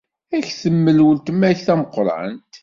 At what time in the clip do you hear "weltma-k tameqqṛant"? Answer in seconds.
1.05-2.51